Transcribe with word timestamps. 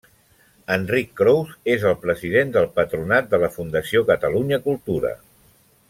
Enric 0.75 1.11
Crous 1.19 1.51
és 1.75 1.85
el 1.89 1.93
president 2.07 2.55
del 2.57 2.67
Patronat 2.79 3.29
de 3.35 3.41
la 3.45 3.51
Fundació 3.59 4.03
Catalunya 4.13 4.61
Cultura. 4.71 5.15